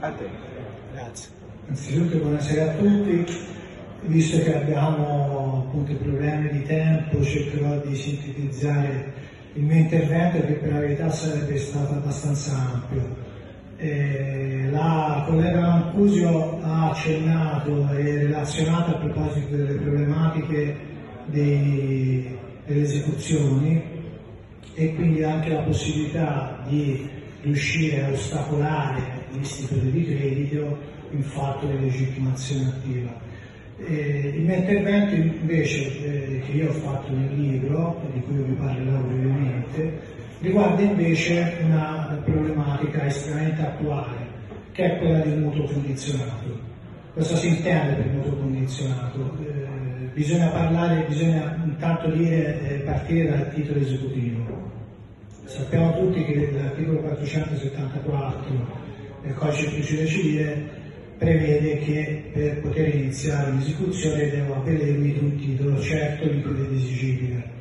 [0.00, 0.28] A te.
[0.92, 1.28] Grazie.
[1.64, 3.26] Innanzitutto buonasera a tutti,
[4.02, 9.12] visto che abbiamo appunto problemi di tempo cercherò di sintetizzare
[9.54, 13.16] il mio intervento che per la verità sarebbe stato abbastanza ampio.
[13.76, 20.76] Eh, la collega Mancusio ha accennato e relazionato a proposito delle problematiche
[21.24, 23.82] dei, delle esecuzioni
[24.74, 27.10] e quindi anche la possibilità di
[27.42, 30.78] riuscire a ostacolare l'istituto di credito
[31.10, 33.26] in fatto di legittimazione attiva.
[33.78, 38.52] Eh, il mio intervento invece, eh, che io ho fatto nel libro, di cui vi
[38.54, 40.00] parlerò brevemente,
[40.40, 44.16] riguarda invece una problematica estremamente attuale,
[44.72, 46.58] che è quella del mutuo condizionato.
[47.14, 49.36] Cosa si intende per mutuo condizionato?
[49.42, 54.76] Eh, bisogna parlare, bisogna intanto dire, eh, partire dal titolo esecutivo.
[55.44, 58.86] Sappiamo tutti che l'articolo 474
[59.22, 60.76] del codice di procedura civile
[61.18, 67.56] prevede che per poter iniziare un'esecuzione devo avvalermi di un titolo certo, liquido ed esigibile.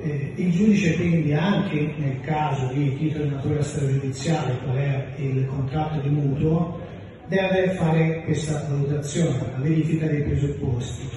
[0.00, 5.46] Eh, il giudice quindi anche nel caso di titolo di natura stragiudiziale, qual è il
[5.46, 6.78] contratto di mutuo,
[7.26, 11.08] deve fare questa valutazione, la verifica dei presupposti,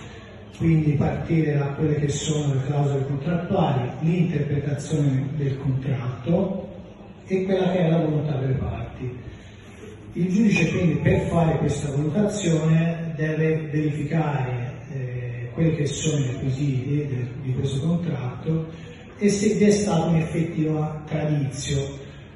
[0.57, 6.67] quindi partire da quelle che sono le clausole contrattuali, l'interpretazione del contratto
[7.27, 9.26] e quella che è la volontà delle parti.
[10.13, 17.07] Il giudice quindi per fare questa valutazione deve verificare eh, quelli che sono i requisiti
[17.43, 18.67] di questo contratto
[19.19, 21.77] e se vi è stato un effettivo tradizio,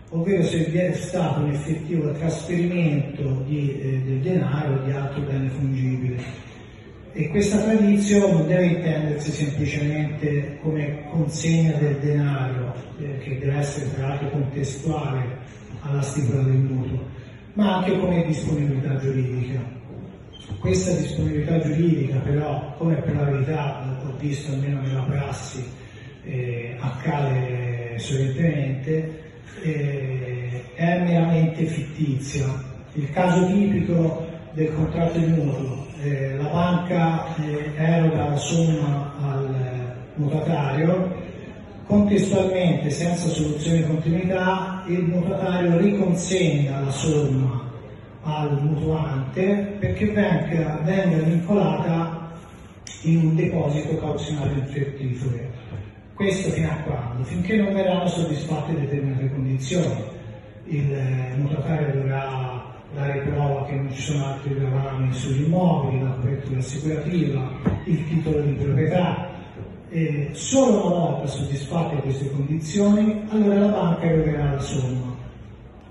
[0.09, 5.21] ovvero se vi è stato un effettivo trasferimento di, eh, del denaro o di altro
[5.21, 6.49] bene fungibile.
[7.13, 13.93] E questa tradizio non deve intendersi semplicemente come consegna del denaro, eh, che deve essere
[13.93, 15.37] tra l'altro contestuale
[15.81, 16.99] alla stipula del mutuo,
[17.53, 19.59] ma anche come disponibilità giuridica.
[20.59, 25.63] Questa disponibilità giuridica però, come per la verità ho visto almeno nella prassi,
[26.23, 29.21] eh, accade solentemente,
[29.63, 32.45] eh, è meramente fittizia.
[32.93, 39.95] Il caso tipico del contratto di mutuo, eh, la banca eh, eroga la somma al
[40.15, 41.15] mutuatario,
[41.91, 47.69] Contestualmente, senza soluzione di continuità, il mutuatario riconsegna la somma
[48.23, 52.31] al mutuante perché venga, venga vincolata
[53.01, 55.43] in un deposito cauzionale infettifero.
[56.13, 57.25] Questo fino a quando?
[57.25, 60.01] Finché non verranno soddisfatte determinate condizioni.
[60.67, 60.97] Il
[61.39, 67.51] mutuatario dovrà dare prova che non ci sono altri gravami sugli immobili, la copertura assicurativa,
[67.83, 69.30] il titolo di proprietà,
[69.91, 75.15] eh, solo una volta soddisfatte queste condizioni, allora la banca erogherà la somma.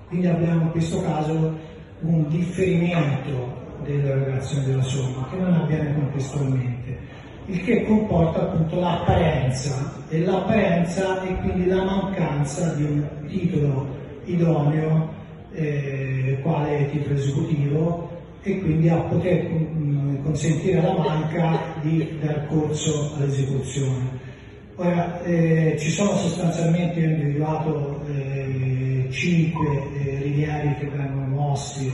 [0.09, 1.59] Quindi abbiamo in questo caso
[2.01, 6.99] un differimento dell'erogazione della somma che non avviene contestualmente,
[7.47, 13.87] il che comporta appunto l'apparenza e l'apparenza è quindi la mancanza di un titolo
[14.25, 15.09] idoneo
[15.53, 18.10] eh, quale titolo esecutivo
[18.43, 24.29] e quindi a poter mm, consentire alla banca di dar corso all'esecuzione.
[24.77, 31.93] Ora, eh, ci sono sostanzialmente, io ho individuato eh, cinque eh, rilievi che vengono mossi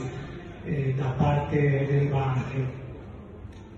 [0.63, 2.85] eh, da parte delle banche,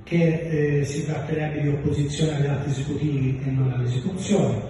[0.03, 4.61] che eh, si tratterebbe di opposizione agli atti esecutivi e non all'esecuzione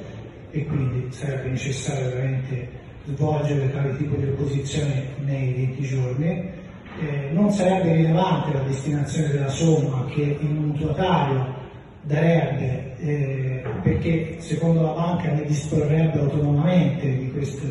[0.51, 2.69] e quindi sarebbe necessario veramente
[3.05, 6.58] svolgere tale tipo di opposizione nei 20 giorni
[6.99, 11.55] eh, non sarebbe rilevante la destinazione della somma che il mutuatario
[12.01, 17.67] darebbe eh, perché secondo la banca ne disporrebbe autonomamente di questo,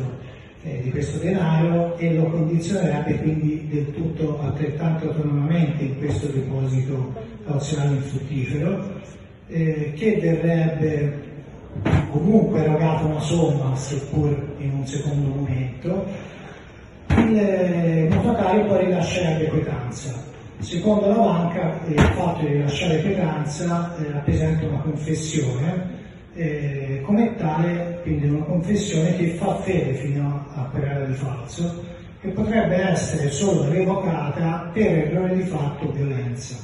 [0.63, 7.13] eh, di questo denaro e lo condizionerebbe quindi del tutto altrettanto autonomamente in questo deposito
[7.45, 8.97] cauzionale infruttifero
[9.47, 11.27] eh, che verrebbe
[12.11, 16.05] comunque erogata una somma seppur in un secondo momento
[17.37, 20.27] il mutuatario poi rilascerebbe quietanza.
[20.59, 25.97] Secondo la banca il fatto di rilasciare quietanza eh, rappresenta una confessione,
[26.35, 31.83] eh, come tale quindi una confessione che fa fede fino a querela di falso,
[32.19, 36.55] che potrebbe essere solo revocata per errore di fatto o violenza.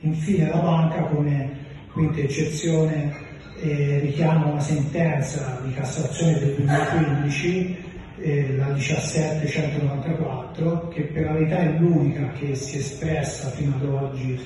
[0.00, 1.50] Infine la banca come
[1.92, 3.12] quinta eccezione
[3.60, 7.89] eh, richiama una sentenza di Cassazione del 2015
[8.20, 13.84] eh, la 17194, che per la verità è l'unica che si è espressa fino ad
[13.84, 14.38] oggi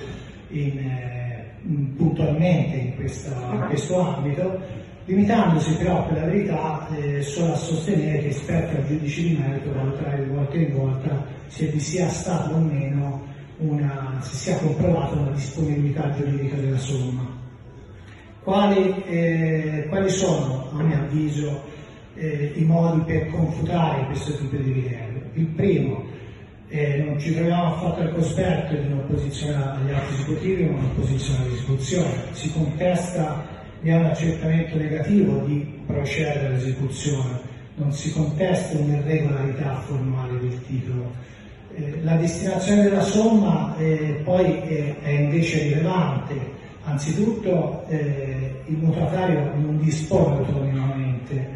[0.48, 1.52] in, eh,
[1.96, 4.60] puntualmente in, questa, in, questo ambito,
[5.06, 9.72] limitandosi però per la verità eh, solo a sostenere che spetta al giudice di merito
[9.72, 15.16] valutare di volta in volta se vi sia stata o meno una, se sia comprovata
[15.16, 17.42] una disponibilità giuridica della somma.
[18.42, 21.72] Quali, eh, quali sono, a mio avviso,
[22.16, 25.20] eh, i modi per confutare questo tipo di livello?
[25.34, 26.04] Il primo,
[26.68, 32.10] eh, non ci troviamo affatto al cospetto di un'opposizione agli atti esecutivi, ma un'opposizione all'esecuzione.
[32.32, 33.44] Si contesta,
[33.80, 37.40] vi è un accertamento negativo di procedere all'esecuzione,
[37.76, 41.12] non si contesta un'irregolarità formale del titolo.
[41.76, 46.34] Eh, la destinazione della somma eh, poi è, è, invece rilevante.
[46.84, 51.53] Anzitutto eh, il mutuatario non dispone autonomamente eh,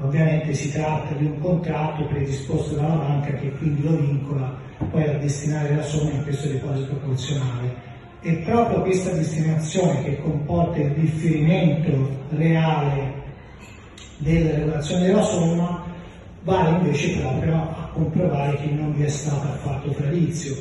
[0.00, 4.54] ovviamente si tratta di un contratto predisposto dalla banca che quindi lo vincola
[4.90, 7.84] poi a destinare la somma in questo deposito cauzionale.
[8.20, 13.24] E proprio questa destinazione che comporta il differimento reale
[14.18, 15.84] della regolazione della somma
[16.42, 20.54] vale invece proprio a comprovare che non vi è stato affatto tradizio.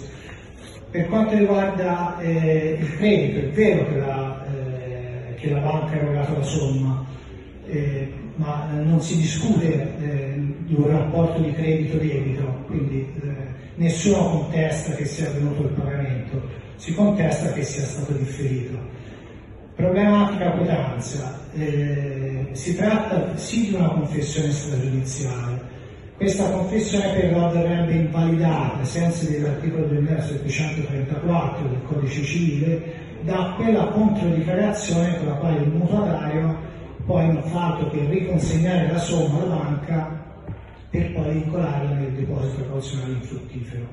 [0.89, 5.97] Per quanto riguarda eh, il credito, è vero che la, eh, che la banca ha
[5.97, 7.05] erogato la somma,
[7.67, 10.33] eh, ma non si discute eh,
[10.65, 13.29] di un rapporto di credito-debito, quindi eh,
[13.75, 16.41] nessuno contesta che sia avvenuto il pagamento,
[16.75, 18.77] si contesta che sia stato differito.
[19.75, 25.73] Problematica quotanza, eh, si tratta sì di una confessione stragiudiziale,
[26.17, 35.17] questa confessione però verrebbe invalidata ai sensi dell'articolo 2734 del codice civile da quella controdichiarazione
[35.17, 36.57] con la quale il mutuatario
[37.05, 40.23] poi hanno fatto che riconsegnare la somma alla banca
[40.89, 43.87] per poi vincolarla nel deposito cauzionale infruttifero.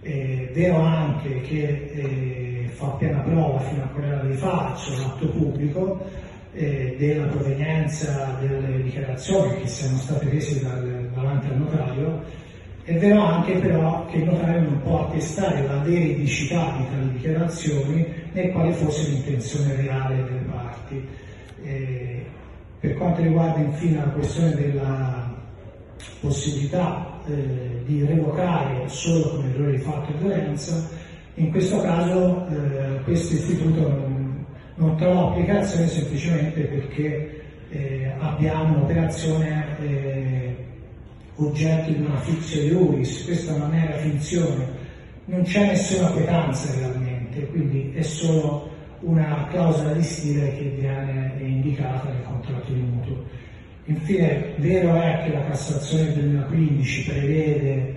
[0.00, 6.04] È vero anche che eh, fa piena prova fino a quella di faccio l'atto pubblico
[6.52, 12.22] eh, della provenienza delle dichiarazioni che siano state rese dal, davanti al notario,
[12.84, 18.06] è vero anche però che il notario non può attestare la veridicità di tali dichiarazioni
[18.32, 20.14] né quale fosse l'intenzione reale.
[20.20, 20.45] Eh,
[22.86, 25.34] per quanto riguarda infine la questione della
[26.20, 30.88] possibilità eh, di revocare solo con errore di fatto e violenza,
[31.34, 34.46] in questo caso eh, questo istituto non,
[34.76, 40.56] non, trova applicazione semplicemente perché eh, abbiamo un'operazione eh,
[41.36, 44.64] oggetto di una fizione iuris, questa è una mera finzione,
[45.24, 52.08] non c'è nessuna quietanza realmente, quindi è solo una clausola di stile che viene indicata
[52.10, 53.24] nel contratto di mutuo.
[53.84, 57.94] Infine, vero è che la Cassazione del 2015 prevede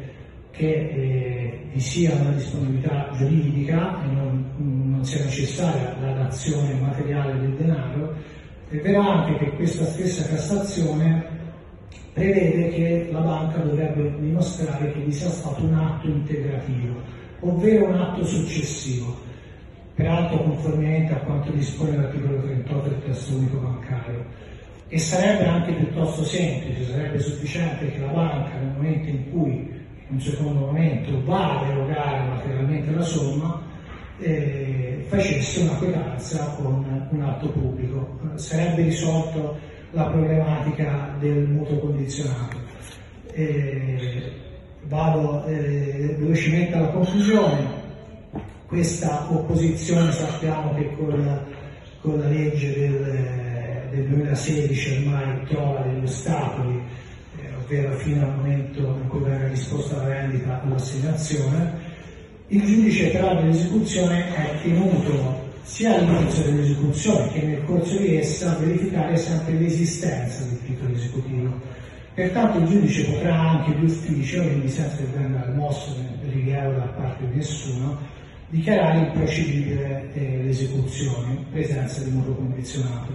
[0.52, 7.40] che eh, vi sia una disponibilità giuridica e non, non sia necessaria la dazione materiale
[7.40, 8.14] del denaro,
[8.70, 11.26] è vero anche che questa stessa Cassazione
[12.14, 17.02] prevede che la banca dovrebbe dimostrare che vi sia stato un atto integrativo,
[17.40, 19.28] ovvero un atto successivo
[20.00, 24.24] peraltro conformemente a quanto dispone l'articolo 38 del testo unico bancario.
[24.88, 30.16] E sarebbe anche piuttosto semplice, sarebbe sufficiente che la banca nel momento in cui, in
[30.16, 33.62] un secondo momento, va ad erogare materialmente la somma,
[34.20, 38.20] eh, facesse una quetanza con un atto pubblico.
[38.36, 39.58] Sarebbe risolto
[39.92, 42.58] la problematica del mutuo condizionato.
[43.34, 44.32] Eh,
[44.84, 47.79] vado eh, velocemente alla conclusione
[48.70, 51.44] questa opposizione sappiamo che con la,
[52.02, 56.80] con la legge del, del, 2016 ormai trova degli ostacoli,
[57.42, 61.98] eh, ovvero fino al momento in cui verrà risposta la vendita all'assegnazione.
[62.50, 69.18] Il giudice però dell'esecuzione è tenuto sia all'inizio dell'esecuzione che nel corso di essa verificare
[69.18, 71.60] sempre l'esistenza del titolo esecutivo.
[72.14, 75.96] Pertanto il giudice potrà anche d'ufficio, quindi senza che venga mosso
[76.30, 78.18] rilievo da parte di nessuno,
[78.50, 83.14] dichiarare improcedibile eh, l'esecuzione in presenza di mutuo condizionato.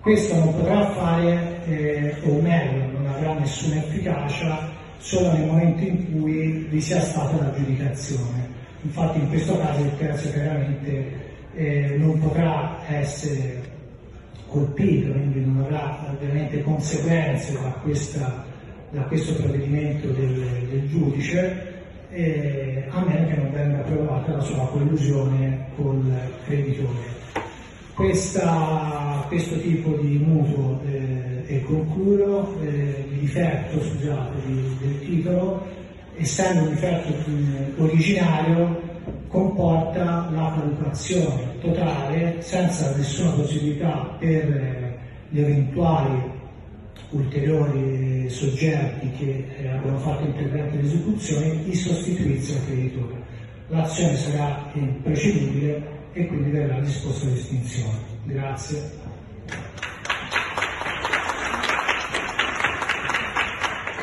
[0.00, 6.12] Questo non potrà fare, eh, o meglio, non avrà nessuna efficacia solo nel momento in
[6.12, 8.48] cui vi sia stata l'aggiudicazione.
[8.82, 13.62] Infatti in questo caso il terzo chiaramente eh, non potrà essere
[14.46, 18.44] colpito, quindi non avrà ovviamente conseguenze da, questa,
[18.90, 21.65] da questo provvedimento del, del giudice,
[22.16, 26.02] eh, a meno che non venga provata la sua collusione col
[26.46, 27.14] creditore.
[27.94, 35.66] Questa, questo tipo di mutuo eh, e concludo, eh, il difetto scusate, di, del titolo,
[36.16, 38.80] essendo un difetto eh, originario,
[39.28, 46.34] comporta la caducazione totale senza nessuna possibilità per eh, gli eventuali
[47.10, 53.14] ulteriori soggetti che eh, abbiano fatto interventi di esecuzione di sostituirsi al creditore.
[53.68, 57.98] L'azione sarà improcedibile e quindi verrà disposta l'estinzione.
[58.24, 59.05] Grazie.